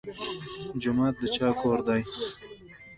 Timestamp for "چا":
1.35-1.47